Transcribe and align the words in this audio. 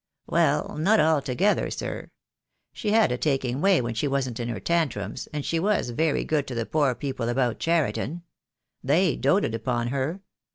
"Well, 0.25 0.77
not 0.79 0.99
altogether, 0.99 1.69
sir. 1.69 2.09
She 2.73 2.89
had 2.89 3.11
a 3.11 3.19
taking 3.19 3.61
way 3.61 3.81
when 3.81 3.93
she 3.93 4.07
wasn't 4.07 4.39
in 4.39 4.49
her 4.49 4.59
tantrums, 4.59 5.27
and 5.31 5.45
she 5.45 5.59
was 5.59 5.91
very 5.91 6.23
good 6.23 6.47
to 6.47 6.55
the 6.55 6.65
poor 6.65 6.95
people 6.95 7.29
about 7.29 7.59
Cheriton. 7.59 8.23
They 8.83 9.15
doated 9.15 9.53
upon 9.53 9.89
her. 9.89 10.21